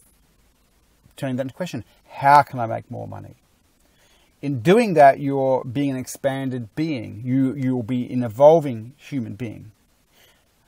turning 1.15 1.35
that 1.35 1.43
into 1.43 1.53
question. 1.53 1.85
How 2.09 2.41
can 2.41 2.59
I 2.59 2.65
make 2.65 2.89
more 2.89 3.07
money? 3.07 3.35
In 4.41 4.61
doing 4.61 4.95
that, 4.95 5.19
you're 5.19 5.63
being 5.63 5.91
an 5.91 5.97
expanded 5.97 6.75
being. 6.75 7.21
You 7.23 7.53
you'll 7.53 7.83
be 7.83 8.11
an 8.11 8.23
evolving 8.23 8.93
human 8.97 9.35
being. 9.35 9.71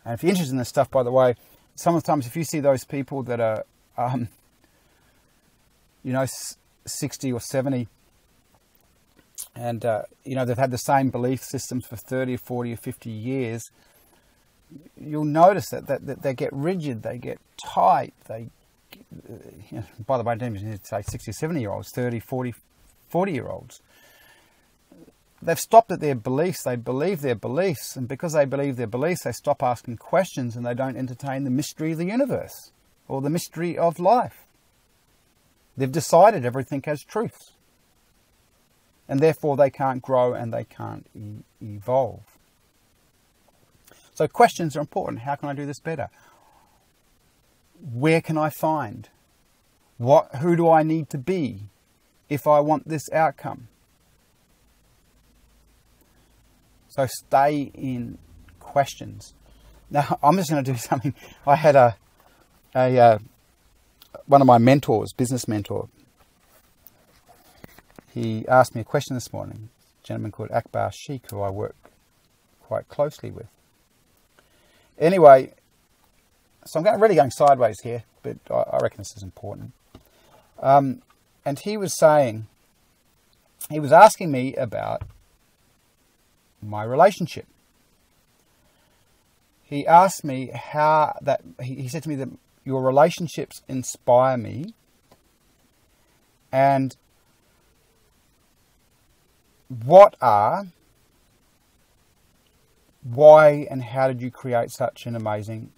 And 0.06 0.14
if 0.14 0.22
you're 0.22 0.30
interested 0.30 0.52
in 0.52 0.60
this 0.60 0.70
stuff, 0.70 0.92
by 0.92 1.02
the 1.02 1.12
way, 1.12 1.36
sometimes 1.76 2.28
if 2.28 2.36
you 2.36 2.44
see 2.44 2.60
those 2.60 2.84
people 2.84 3.24
that 3.24 3.40
are, 3.40 3.66
um, 3.98 4.30
you 6.04 6.14
know, 6.14 6.26
60 6.86 7.32
or 7.32 7.40
70, 7.40 7.88
and 9.56 9.86
uh, 9.86 10.04
you 10.24 10.36
know 10.36 10.46
they've 10.46 10.58
had 10.58 10.72
the 10.72 10.78
same 10.78 11.10
belief 11.10 11.44
systems 11.44 11.86
for 11.86 11.96
30 11.96 12.36
or 12.36 12.38
40 12.38 12.74
or 12.74 12.78
50 12.78 13.10
years, 13.10 13.72
you'll 15.00 15.26
notice 15.26 15.70
that, 15.70 15.88
that, 15.88 16.06
that 16.06 16.22
they 16.22 16.34
get 16.34 16.52
rigid, 16.54 17.04
they 17.04 17.18
get 17.18 17.40
tight, 17.64 18.14
they, 18.28 18.50
you 19.70 19.78
know, 19.78 19.84
by 20.06 20.18
the 20.18 20.24
way, 20.24 20.34
I 20.34 20.36
don't 20.36 20.56
even 20.56 20.84
say 20.84 21.02
60, 21.02 21.32
70 21.32 21.60
year 21.60 21.72
olds, 21.72 21.92
30, 21.92 22.20
40, 22.20 22.54
40 23.10 23.32
year 23.32 23.48
olds. 23.48 23.82
They've 25.42 25.60
stopped 25.60 25.92
at 25.92 26.00
their 26.00 26.16
beliefs, 26.16 26.64
they 26.64 26.78
believe 26.78 27.22
their 27.22 27.36
beliefs, 27.36 27.98
and 27.98 28.08
because 28.08 28.34
they 28.34 28.46
believe 28.46 28.78
their 28.78 28.88
beliefs, 28.88 29.24
they 29.24 29.34
stop 29.34 29.62
asking 29.62 29.98
questions 29.98 30.56
and 30.56 30.66
they 30.66 30.74
don't 30.74 30.96
entertain 30.96 31.44
the 31.44 31.50
mystery 31.50 31.92
of 31.92 31.98
the 31.98 32.06
universe 32.06 32.72
or 33.10 33.22
the 33.22 33.30
mystery 33.30 33.78
of 33.78 34.00
life. 34.00 34.46
They've 35.76 35.92
decided 35.92 36.46
everything 36.46 36.82
has 36.86 37.04
truths. 37.04 37.54
And 39.10 39.20
therefore, 39.20 39.58
they 39.58 39.70
can't 39.70 40.02
grow 40.02 40.34
and 40.34 40.54
they 40.54 40.64
can't 40.64 41.06
e- 41.14 41.44
evolve. 41.62 42.33
So 44.14 44.28
questions 44.28 44.76
are 44.76 44.80
important. 44.80 45.22
How 45.22 45.36
can 45.36 45.50
I 45.50 45.54
do 45.54 45.66
this 45.66 45.80
better? 45.80 46.10
Where 47.94 48.22
can 48.22 48.38
I 48.38 48.50
find? 48.50 49.10
What, 49.98 50.36
who 50.36 50.56
do 50.56 50.70
I 50.70 50.84
need 50.84 51.10
to 51.12 51.18
be 51.18 51.64
if 52.30 52.48
I 52.48 52.60
want 52.60 52.88
this 52.88 53.04
outcome? 53.12 53.68
So 56.90 57.08
stay 57.08 57.72
in 57.74 58.20
questions. 58.60 59.34
Now 59.90 60.20
I'm 60.24 60.38
just 60.38 60.50
going 60.50 60.64
to 60.64 60.72
do 60.72 60.78
something. 60.78 61.14
I 61.46 61.56
had 61.56 61.76
a, 61.76 61.96
a 62.76 63.00
uh, 63.00 63.20
one 64.28 64.42
of 64.42 64.48
my 64.48 64.60
mentors, 64.60 65.12
business 65.14 65.48
mentor. 65.48 65.90
He 68.14 68.48
asked 68.48 68.76
me 68.76 68.82
a 68.82 68.84
question 68.84 69.16
this 69.16 69.34
morning. 69.34 69.70
A 70.04 70.08
gentleman 70.08 70.32
called 70.32 70.52
Akbar 70.52 70.92
Sheikh, 70.92 71.32
who 71.32 71.42
I 71.42 71.50
work 71.50 71.76
quite 72.62 72.88
closely 72.88 73.32
with. 73.32 73.48
Anyway, 75.00 75.54
so 76.66 76.80
I'm 76.80 77.02
really 77.02 77.16
going 77.16 77.32
sideways 77.32 77.80
here, 77.82 78.04
but 78.22 78.38
I, 78.50 78.80
reckon 78.82 79.00
this 79.00 79.16
is 79.16 79.24
important. 79.24 79.74
Um, 80.62 81.02
and 81.46 81.60
he 81.60 81.78
was 81.78 81.98
saying, 81.98 82.48
he 83.70 83.80
was 83.80 83.92
asking 83.92 84.32
me 84.32 84.56
about 84.56 85.04
my 86.62 86.84
relationship. 86.84 87.48
He 89.64 89.88
asked 89.88 90.24
me 90.24 90.52
how 90.54 91.18
that, 91.22 91.42
he, 91.62 91.76
he 91.76 91.88
said 91.88 92.04
to 92.04 92.10
me 92.10 92.16
that 92.16 92.30
your 92.64 92.84
relationships 92.84 93.62
inspire 93.68 94.38
me. 94.38 94.74
And 96.52 96.96
what 99.68 100.16
are 100.22 100.68
why 103.04 103.68
and 103.70 103.84
how 103.84 104.08
did 104.08 104.22
you 104.22 104.32
create 104.32 104.72
such 104.72 105.06
an 105.06 105.16
amazing 105.16 105.72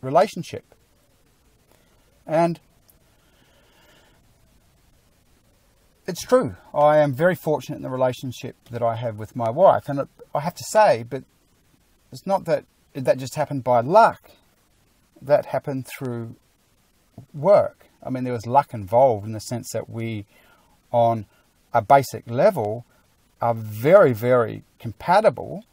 relationship? 0.00 0.74
And 2.26 2.60
it's 6.06 6.22
true. 6.22 6.56
I 6.74 6.98
am 6.98 7.12
very 7.12 7.34
fortunate 7.34 7.76
in 7.76 7.82
the 7.82 7.90
relationship 7.90 8.56
that 8.70 8.82
I 8.82 8.96
have 8.96 9.18
with 9.18 9.36
my 9.36 9.50
wife. 9.50 9.88
And 9.88 10.08
I 10.34 10.40
have 10.40 10.54
to 10.54 10.64
say, 10.64 11.04
but 11.08 11.24
it's 12.10 12.26
not 12.26 12.44
that 12.46 12.64
that 12.94 13.18
just 13.18 13.36
happened 13.36 13.64
by 13.64 13.80
luck. 13.80 14.30
That 15.20 15.46
happened 15.46 15.86
through 15.86 16.36
work. 17.32 17.86
I 18.02 18.10
mean, 18.10 18.24
there 18.24 18.32
was 18.32 18.46
luck 18.46 18.74
involved 18.74 19.26
in 19.26 19.32
the 19.32 19.40
sense 19.40 19.70
that 19.72 19.88
we, 19.88 20.26
on 20.90 21.26
a 21.72 21.80
basic 21.80 22.28
level, 22.28 22.84
are 23.40 23.54
very, 23.54 24.12
very 24.12 24.64
compatible 24.78 25.64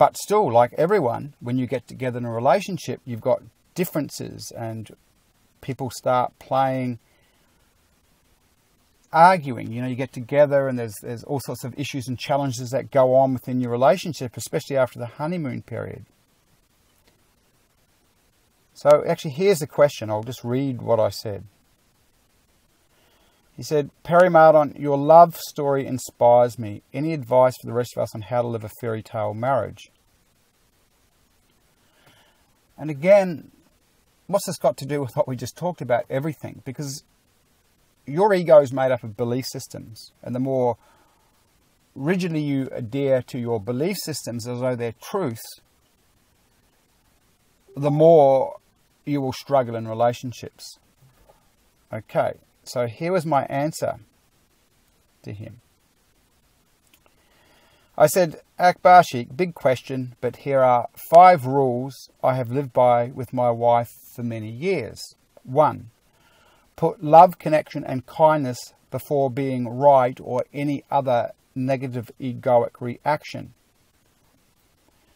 But 0.00 0.16
still, 0.16 0.50
like 0.50 0.72
everyone, 0.78 1.34
when 1.40 1.58
you 1.58 1.66
get 1.66 1.86
together 1.86 2.16
in 2.16 2.24
a 2.24 2.32
relationship, 2.32 3.02
you've 3.04 3.20
got 3.20 3.42
differences 3.74 4.50
and 4.56 4.90
people 5.60 5.90
start 5.90 6.32
playing 6.38 6.98
arguing. 9.12 9.70
You 9.70 9.82
know, 9.82 9.88
you 9.88 9.96
get 9.96 10.14
together 10.14 10.68
and 10.68 10.78
there's 10.78 10.94
there's 11.02 11.22
all 11.24 11.40
sorts 11.40 11.64
of 11.64 11.78
issues 11.78 12.08
and 12.08 12.18
challenges 12.18 12.70
that 12.70 12.90
go 12.90 13.14
on 13.14 13.34
within 13.34 13.60
your 13.60 13.70
relationship, 13.70 14.38
especially 14.38 14.78
after 14.78 14.98
the 14.98 15.04
honeymoon 15.04 15.60
period. 15.60 16.06
So 18.72 19.04
actually 19.06 19.32
here's 19.32 19.58
the 19.58 19.66
question. 19.66 20.08
I'll 20.08 20.22
just 20.22 20.42
read 20.42 20.80
what 20.80 20.98
I 20.98 21.10
said. 21.10 21.44
He 23.60 23.64
said, 23.64 23.90
Perry 24.04 24.30
Mardon, 24.30 24.74
your 24.80 24.96
love 24.96 25.36
story 25.36 25.86
inspires 25.86 26.58
me. 26.58 26.82
Any 26.94 27.12
advice 27.12 27.54
for 27.60 27.66
the 27.66 27.74
rest 27.74 27.94
of 27.94 28.02
us 28.02 28.14
on 28.14 28.22
how 28.22 28.40
to 28.40 28.48
live 28.48 28.64
a 28.64 28.70
fairy 28.80 29.02
tale 29.02 29.34
marriage? 29.34 29.90
And 32.78 32.88
again, 32.88 33.50
what's 34.28 34.46
this 34.46 34.56
got 34.56 34.78
to 34.78 34.86
do 34.86 35.02
with 35.02 35.14
what 35.14 35.28
we 35.28 35.36
just 35.36 35.58
talked 35.58 35.82
about? 35.82 36.06
Everything. 36.08 36.62
Because 36.64 37.04
your 38.06 38.32
ego 38.32 38.62
is 38.62 38.72
made 38.72 38.92
up 38.92 39.04
of 39.04 39.14
belief 39.14 39.44
systems. 39.44 40.12
And 40.22 40.34
the 40.34 40.40
more 40.40 40.78
rigidly 41.94 42.40
you 42.40 42.70
adhere 42.72 43.20
to 43.24 43.38
your 43.38 43.60
belief 43.60 43.98
systems 43.98 44.48
as 44.48 44.60
though 44.60 44.74
they're 44.74 44.94
truths, 45.02 45.60
the 47.76 47.90
more 47.90 48.56
you 49.04 49.20
will 49.20 49.34
struggle 49.34 49.76
in 49.76 49.86
relationships. 49.86 50.78
Okay, 51.92 52.38
so 52.64 52.86
here 52.86 53.12
was 53.12 53.26
my 53.26 53.44
answer 53.44 54.00
to 55.22 55.32
him. 55.32 55.60
I 57.96 58.06
said, 58.06 58.40
Akbar 58.58 59.02
Sheikh, 59.02 59.36
big 59.36 59.54
question, 59.54 60.14
but 60.20 60.36
here 60.36 60.60
are 60.60 60.88
five 61.10 61.44
rules 61.44 62.08
I 62.22 62.34
have 62.34 62.50
lived 62.50 62.72
by 62.72 63.08
with 63.08 63.32
my 63.32 63.50
wife 63.50 63.90
for 64.14 64.22
many 64.22 64.50
years. 64.50 65.14
One, 65.42 65.90
put 66.76 67.04
love, 67.04 67.38
connection, 67.38 67.84
and 67.84 68.06
kindness 68.06 68.72
before 68.90 69.30
being 69.30 69.68
right 69.68 70.18
or 70.22 70.44
any 70.52 70.82
other 70.90 71.32
negative 71.54 72.10
egoic 72.18 72.80
reaction. 72.80 73.52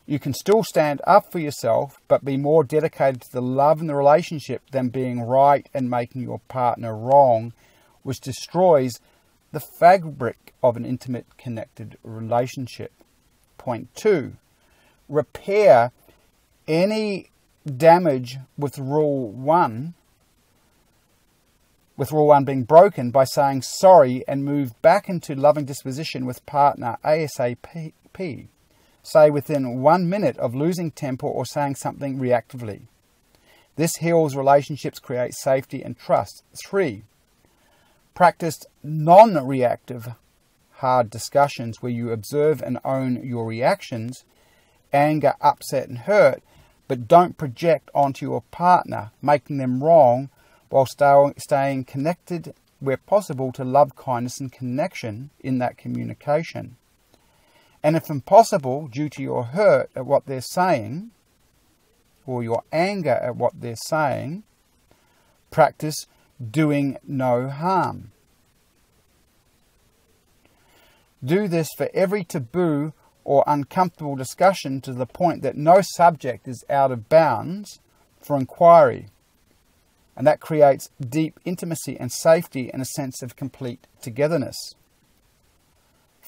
You 0.06 0.18
can 0.18 0.34
still 0.34 0.62
stand 0.62 1.00
up 1.06 1.32
for 1.32 1.38
yourself, 1.38 1.96
but 2.08 2.24
be 2.24 2.36
more 2.36 2.62
dedicated 2.62 3.22
to 3.22 3.32
the 3.32 3.40
love 3.40 3.80
and 3.80 3.88
the 3.88 3.94
relationship 3.94 4.62
than 4.70 4.88
being 4.90 5.22
right 5.22 5.66
and 5.72 5.88
making 5.88 6.22
your 6.22 6.40
partner 6.40 6.94
wrong, 6.94 7.54
which 8.02 8.20
destroys 8.20 8.92
the 9.52 9.64
fabric 9.80 10.52
of 10.62 10.76
an 10.76 10.84
intimate, 10.84 11.26
connected 11.38 11.96
relationship. 12.02 12.92
Point 13.56 13.94
two, 13.94 14.34
repair 15.08 15.90
any 16.68 17.30
damage 17.64 18.36
with 18.58 18.78
rule 18.78 19.30
one, 19.30 19.94
with 21.96 22.12
rule 22.12 22.26
one 22.26 22.44
being 22.44 22.64
broken 22.64 23.10
by 23.10 23.24
saying 23.24 23.62
sorry 23.62 24.22
and 24.28 24.44
move 24.44 24.80
back 24.82 25.08
into 25.08 25.34
loving 25.34 25.64
disposition 25.64 26.26
with 26.26 26.44
partner 26.44 26.98
ASAP. 27.02 27.92
Say 29.06 29.28
within 29.28 29.82
one 29.82 30.08
minute 30.08 30.38
of 30.38 30.54
losing 30.54 30.90
temper 30.90 31.26
or 31.26 31.44
saying 31.44 31.74
something 31.74 32.18
reactively. 32.18 32.86
This 33.76 33.96
heals 34.00 34.34
relationships, 34.34 34.98
creates 34.98 35.42
safety 35.42 35.82
and 35.82 35.98
trust. 35.98 36.42
Three, 36.66 37.04
practice 38.14 38.58
non 38.82 39.34
reactive 39.46 40.08
hard 40.78 41.10
discussions 41.10 41.82
where 41.82 41.92
you 41.92 42.10
observe 42.12 42.62
and 42.62 42.78
own 42.82 43.22
your 43.22 43.46
reactions, 43.46 44.24
anger, 44.90 45.34
upset, 45.40 45.86
and 45.88 45.98
hurt, 45.98 46.42
but 46.88 47.06
don't 47.06 47.36
project 47.36 47.90
onto 47.94 48.24
your 48.24 48.40
partner, 48.50 49.10
making 49.20 49.58
them 49.58 49.84
wrong 49.84 50.30
while 50.70 50.86
staying 50.86 51.84
connected 51.84 52.54
where 52.80 52.96
possible 52.96 53.52
to 53.52 53.64
love, 53.64 53.94
kindness, 53.96 54.40
and 54.40 54.50
connection 54.50 55.30
in 55.40 55.58
that 55.58 55.76
communication. 55.76 56.76
And 57.84 57.96
if 57.96 58.08
impossible, 58.08 58.88
due 58.88 59.10
to 59.10 59.22
your 59.22 59.44
hurt 59.44 59.90
at 59.94 60.06
what 60.06 60.24
they're 60.24 60.40
saying, 60.40 61.10
or 62.24 62.42
your 62.42 62.62
anger 62.72 63.20
at 63.22 63.36
what 63.36 63.60
they're 63.60 63.76
saying, 63.76 64.42
practice 65.50 66.06
doing 66.50 66.96
no 67.06 67.50
harm. 67.50 68.10
Do 71.22 71.46
this 71.46 71.68
for 71.76 71.90
every 71.92 72.24
taboo 72.24 72.94
or 73.22 73.44
uncomfortable 73.46 74.16
discussion 74.16 74.80
to 74.80 74.94
the 74.94 75.06
point 75.06 75.42
that 75.42 75.56
no 75.56 75.82
subject 75.82 76.48
is 76.48 76.64
out 76.70 76.90
of 76.90 77.10
bounds 77.10 77.80
for 78.18 78.36
inquiry. 78.36 79.08
And 80.16 80.26
that 80.26 80.40
creates 80.40 80.88
deep 81.06 81.38
intimacy 81.44 81.98
and 82.00 82.10
safety 82.10 82.72
and 82.72 82.80
a 82.80 82.86
sense 82.86 83.20
of 83.20 83.36
complete 83.36 83.86
togetherness. 84.00 84.74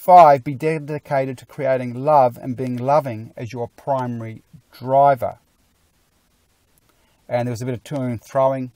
Five, 0.07 0.45
be 0.45 0.55
dedicated 0.55 1.37
to 1.39 1.47
creating 1.47 1.93
love 1.93 2.39
and 2.41 2.57
being 2.57 2.77
loving 2.77 3.35
as 3.37 3.53
your 3.53 3.67
primary 3.77 4.43
driver. 4.71 5.41
And 7.29 7.49
there 7.49 7.51
was 7.51 7.61
a 7.61 7.65
bit 7.65 7.75
of 7.75 7.83
to 7.83 8.01
and 8.03 8.23
throwing 8.23 8.71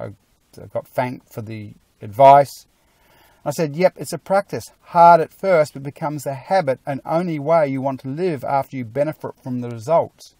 I 0.00 0.66
got 0.66 0.88
thanked 0.88 1.32
for 1.32 1.42
the 1.42 1.74
advice. 2.02 2.66
I 3.44 3.52
said, 3.52 3.76
Yep, 3.76 3.94
it's 3.98 4.12
a 4.12 4.18
practice. 4.18 4.64
Hard 4.86 5.20
at 5.20 5.32
first, 5.32 5.74
but 5.74 5.84
becomes 5.84 6.26
a 6.26 6.34
habit 6.34 6.80
and 6.84 7.00
only 7.04 7.38
way 7.38 7.68
you 7.68 7.80
want 7.80 8.00
to 8.00 8.08
live 8.08 8.42
after 8.42 8.76
you 8.76 8.84
benefit 8.84 9.34
from 9.44 9.60
the 9.60 9.70
results. 9.70 10.34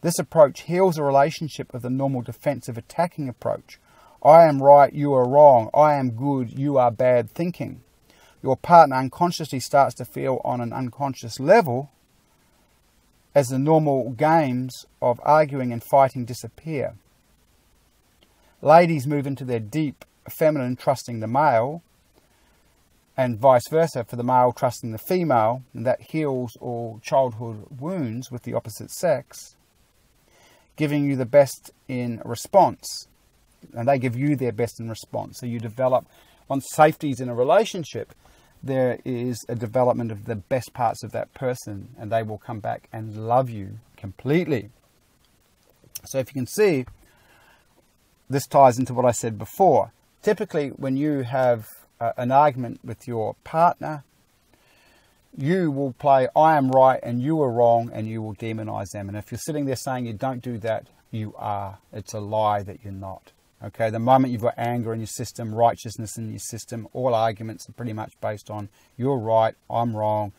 This 0.00 0.20
approach 0.20 0.62
heals 0.62 0.96
a 0.96 1.02
relationship 1.02 1.74
of 1.74 1.82
the 1.82 1.90
normal 1.90 2.22
defensive 2.22 2.78
attacking 2.78 3.28
approach. 3.28 3.80
I 4.22 4.44
am 4.44 4.62
right, 4.62 4.92
you 4.92 5.12
are 5.12 5.28
wrong. 5.28 5.70
I 5.74 5.94
am 5.94 6.10
good, 6.10 6.56
you 6.56 6.78
are 6.78 6.92
bad 6.92 7.30
thinking. 7.30 7.80
Your 8.42 8.56
partner 8.56 8.96
unconsciously 8.96 9.60
starts 9.60 9.94
to 9.96 10.04
feel 10.04 10.40
on 10.44 10.60
an 10.60 10.72
unconscious 10.72 11.40
level 11.40 11.90
as 13.34 13.48
the 13.48 13.58
normal 13.58 14.10
games 14.10 14.86
of 15.02 15.20
arguing 15.22 15.72
and 15.72 15.82
fighting 15.82 16.24
disappear. 16.24 16.94
Ladies 18.62 19.06
move 19.06 19.26
into 19.26 19.44
their 19.44 19.60
deep 19.60 20.04
feminine, 20.28 20.76
trusting 20.76 21.20
the 21.20 21.26
male, 21.26 21.82
and 23.16 23.38
vice 23.38 23.68
versa 23.70 24.04
for 24.04 24.16
the 24.16 24.22
male 24.22 24.52
trusting 24.52 24.92
the 24.92 24.98
female, 24.98 25.62
and 25.72 25.86
that 25.86 26.00
heals 26.10 26.56
all 26.60 27.00
childhood 27.02 27.66
wounds 27.78 28.30
with 28.30 28.42
the 28.42 28.54
opposite 28.54 28.90
sex, 28.90 29.56
giving 30.76 31.04
you 31.04 31.16
the 31.16 31.26
best 31.26 31.70
in 31.88 32.20
response. 32.24 33.06
And 33.74 33.88
they 33.88 33.98
give 33.98 34.16
you 34.16 34.36
their 34.36 34.52
best 34.52 34.78
in 34.80 34.88
response. 34.88 35.38
So 35.38 35.46
you 35.46 35.58
develop, 35.58 36.06
once 36.48 36.66
safety 36.70 37.10
is 37.10 37.20
in 37.20 37.28
a 37.28 37.34
relationship, 37.34 38.14
there 38.62 38.98
is 39.04 39.44
a 39.48 39.54
development 39.54 40.10
of 40.10 40.24
the 40.24 40.36
best 40.36 40.72
parts 40.72 41.02
of 41.02 41.12
that 41.12 41.32
person, 41.34 41.88
and 41.98 42.10
they 42.10 42.22
will 42.22 42.38
come 42.38 42.60
back 42.60 42.88
and 42.92 43.28
love 43.28 43.50
you 43.50 43.78
completely. 43.96 44.70
So 46.04 46.18
if 46.18 46.28
you 46.28 46.34
can 46.34 46.46
see, 46.46 46.86
this 48.28 48.46
ties 48.46 48.78
into 48.78 48.94
what 48.94 49.04
I 49.04 49.12
said 49.12 49.38
before. 49.38 49.92
Typically, 50.22 50.68
when 50.70 50.96
you 50.96 51.22
have 51.22 51.68
uh, 52.00 52.12
an 52.16 52.32
argument 52.32 52.80
with 52.84 53.06
your 53.06 53.36
partner, 53.44 54.04
you 55.36 55.70
will 55.70 55.92
play 55.92 56.28
I 56.34 56.56
am 56.56 56.70
right 56.70 56.98
and 57.02 57.20
you 57.22 57.40
are 57.42 57.50
wrong 57.50 57.90
and 57.92 58.08
you 58.08 58.22
will 58.22 58.34
demonize 58.34 58.90
them. 58.90 59.08
And 59.08 59.16
if 59.16 59.30
you're 59.30 59.38
sitting 59.38 59.66
there 59.66 59.76
saying 59.76 60.06
you 60.06 60.14
don't 60.14 60.42
do 60.42 60.58
that, 60.58 60.88
you 61.10 61.34
are. 61.36 61.78
It's 61.92 62.14
a 62.14 62.20
lie 62.20 62.62
that 62.62 62.80
you're 62.82 62.92
not. 62.92 63.32
Okay, 63.64 63.88
the 63.88 63.98
moment 63.98 64.32
you've 64.32 64.42
got 64.42 64.54
anger 64.58 64.92
in 64.92 65.00
your 65.00 65.06
system, 65.06 65.54
righteousness 65.54 66.18
in 66.18 66.30
your 66.30 66.38
system, 66.38 66.86
all 66.92 67.14
arguments 67.14 67.68
are 67.68 67.72
pretty 67.72 67.94
much 67.94 68.12
based 68.20 68.50
on 68.50 68.68
you're 68.98 69.18
right, 69.18 69.54
I'm 69.70 69.96
wrong, 69.96 70.32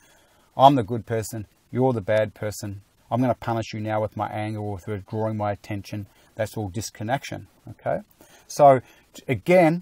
I'm 0.56 0.76
the 0.76 0.84
good 0.84 1.06
person, 1.08 1.48
you're 1.72 1.94
the 1.94 2.02
bad 2.02 2.36
person. 2.36 2.82
I'm 3.10 3.20
going 3.22 3.34
to 3.34 3.40
punish 3.40 3.74
you 3.74 3.80
now 3.80 4.02
with 4.02 4.18
my 4.18 4.28
anger 4.28 4.60
or 4.60 4.74
with 4.74 4.88
withdrawing 4.88 5.38
my 5.38 5.52
attention. 5.52 6.08
That's 6.36 6.58
all 6.58 6.70
disconnection. 6.70 7.48
Okay, 7.70 8.02
so 8.48 8.82
again, 9.28 9.82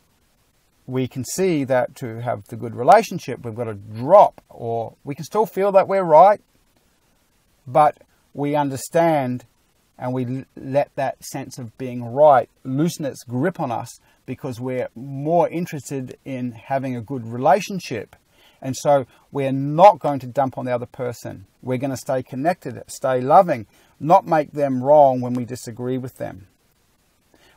we 0.88 1.08
can 1.08 1.26
see 1.26 1.66
that 1.66 1.96
to 1.96 2.22
have 2.22 2.48
the 2.48 2.56
good 2.56 2.76
relationship, 2.76 3.44
we've 3.44 3.56
got 3.56 3.66
to 3.66 3.74
drop, 3.74 4.42
or 4.50 4.96
we 5.04 5.14
can 5.14 5.26
still 5.26 5.46
feel 5.46 5.72
that 5.74 5.88
we're 5.88 6.04
right, 6.04 6.40
but 7.68 7.98
we 8.34 8.56
understand 8.56 9.46
and 9.98 10.14
we 10.14 10.46
let 10.56 10.94
that 10.96 11.24
sense 11.24 11.58
of 11.58 11.78
being 11.78 12.04
right 12.04 12.50
loosen 12.64 13.06
its 13.06 13.24
grip 13.24 13.60
on 13.60 13.72
us 13.72 14.00
because 14.26 14.60
we're 14.60 14.90
more 14.96 15.48
interested 15.50 16.18
in 16.26 16.52
having 16.52 16.96
a 16.96 17.02
good 17.02 17.26
relationship. 17.26 18.16
And 18.62 18.76
so 18.76 19.06
we're 19.32 19.52
not 19.52 20.00
going 20.00 20.20
to 20.20 20.28
dump 20.28 20.58
on 20.58 20.66
the 20.66 20.74
other 20.74 20.86
person. 20.86 21.46
We're 21.62 21.78
going 21.78 21.92
to 21.92 21.98
stay 21.98 22.24
connected, 22.24 22.82
stay 22.88 23.22
loving, 23.22 23.68
not 24.00 24.26
make 24.26 24.52
them 24.52 24.84
wrong 24.84 25.22
when 25.22 25.34
we 25.34 25.46
disagree 25.46 25.98
with 25.98 26.18
them 26.18 26.48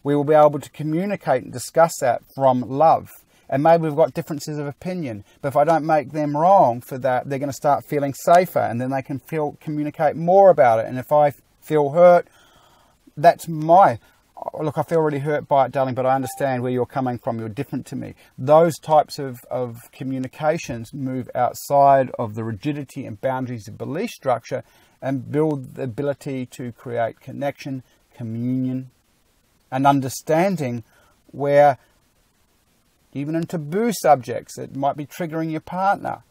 we 0.03 0.15
will 0.15 0.25
be 0.25 0.35
able 0.35 0.59
to 0.59 0.71
communicate 0.71 1.43
and 1.43 1.53
discuss 1.53 1.93
that 2.01 2.23
from 2.35 2.63
love. 2.63 3.11
And 3.51 3.63
maybe 3.63 3.85
we've 3.85 3.97
got 3.97 4.15
differences 4.15 4.59
of 4.59 4.67
opinion, 4.67 5.25
but 5.41 5.49
if 5.49 5.57
I 5.57 5.65
don't 5.65 5.87
make 5.87 6.13
them 6.13 6.37
wrong 6.37 6.81
for 6.83 6.99
that, 6.99 7.29
they're 7.29 7.39
going 7.39 7.49
to 7.51 7.55
start 7.55 7.85
feeling 7.87 8.13
safer 8.13 8.59
and 8.59 8.81
then 8.81 8.91
they 8.91 9.03
can 9.03 9.19
feel 9.19 9.57
communicate 9.61 10.17
more 10.17 10.51
about 10.51 10.81
it. 10.81 10.87
And 10.87 10.99
if 10.99 11.11
I 11.11 11.33
feel 11.69 11.91
hurt, 11.91 12.27
that's 13.17 13.47
my 13.47 13.99
oh, 14.37 14.63
look, 14.63 14.79
I 14.79 14.83
feel 14.83 15.01
really 15.01 15.19
hurt 15.19 15.49
by 15.49 15.67
it, 15.67 15.73
darling, 15.73 15.95
but 15.95 16.07
I 16.07 16.15
understand 16.15 16.63
where 16.63 16.73
you're 16.73 16.87
coming 16.87 17.19
from. 17.19 17.39
You're 17.39 17.49
different 17.49 17.87
to 17.87 17.97
me. 17.97 18.15
Those 18.37 18.79
types 18.79 19.19
of, 19.19 19.39
of 19.51 19.79
communications 19.93 20.93
move 20.95 21.29
outside 21.35 22.11
of 22.19 22.35
the 22.35 22.45
rigidity 22.45 23.05
and 23.05 23.21
boundaries 23.21 23.69
of 23.69 23.79
belief 23.79 24.11
structure 24.11 24.63
and 25.03 25.31
build 25.31 25.75
the 25.75 25.83
ability 25.83 26.47
to 26.47 26.73
create 26.73 27.21
connection, 27.21 27.83
communion, 28.15 28.91
and 29.71 29.87
understanding 29.87 30.83
where 31.27 31.79
even 33.13 33.35
in 33.35 33.47
taboo 33.47 33.93
subjects 33.93 34.59
it 34.59 34.75
might 34.75 34.97
be 34.97 35.07
triggering 35.07 35.51
your 35.51 35.61
partner 35.61 36.23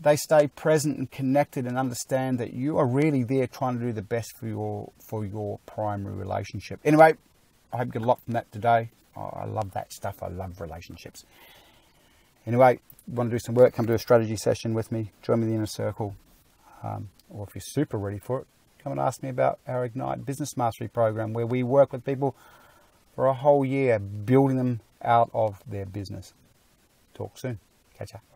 they 0.00 0.16
stay 0.16 0.46
present 0.48 0.98
and 0.98 1.10
connected 1.10 1.66
and 1.66 1.76
understand 1.76 2.38
that 2.38 2.52
you 2.52 2.78
are 2.78 2.86
really 2.86 3.24
there 3.24 3.46
trying 3.46 3.78
to 3.78 3.84
do 3.84 3.92
the 3.92 4.02
best 4.02 4.36
for 4.38 4.46
your 4.46 4.92
for 5.08 5.24
your 5.24 5.58
primary 5.66 6.14
relationship. 6.14 6.80
Anyway, 6.84 7.14
I 7.72 7.76
hope 7.76 7.86
you 7.86 7.92
get 7.92 8.02
a 8.02 8.06
lot 8.06 8.22
from 8.24 8.34
that 8.34 8.50
today. 8.52 8.90
I 9.16 9.46
love 9.46 9.72
that 9.72 9.92
stuff. 9.92 10.22
I 10.22 10.28
love 10.28 10.60
relationships. 10.60 11.24
Anyway, 12.46 12.78
want 13.08 13.30
to 13.30 13.34
do 13.34 13.40
some 13.40 13.54
work, 13.54 13.74
come 13.74 13.86
to 13.86 13.94
a 13.94 13.98
strategy 13.98 14.36
session 14.36 14.74
with 14.74 14.92
me. 14.92 15.10
Join 15.22 15.40
me 15.40 15.46
in 15.46 15.50
the 15.50 15.56
inner 15.56 15.66
circle. 15.66 16.14
Um, 16.82 17.10
or 17.28 17.46
if 17.48 17.54
you're 17.54 17.62
super 17.62 17.98
ready 17.98 18.18
for 18.18 18.40
it, 18.40 18.46
come 18.82 18.92
and 18.92 19.00
ask 19.00 19.22
me 19.22 19.28
about 19.28 19.58
our 19.66 19.84
Ignite 19.84 20.24
Business 20.24 20.56
Mastery 20.56 20.88
program, 20.88 21.32
where 21.32 21.46
we 21.46 21.62
work 21.62 21.92
with 21.92 22.04
people 22.04 22.36
for 23.14 23.26
a 23.26 23.34
whole 23.34 23.64
year, 23.64 23.98
building 23.98 24.56
them 24.56 24.80
out 25.02 25.30
of 25.34 25.62
their 25.66 25.86
business. 25.86 26.32
Talk 27.14 27.36
soon. 27.36 27.58
Catch 27.98 28.12
ya. 28.14 28.27